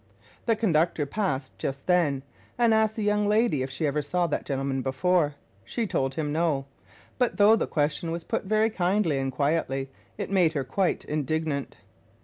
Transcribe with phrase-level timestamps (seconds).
[0.47, 2.23] The conductor passed just then,
[2.57, 5.35] and asked the young lady if she ever saw that gentleman before.
[5.63, 6.65] She told him No;
[7.19, 11.77] but, though the question was put very kindly and quietly, it made her quite indignant.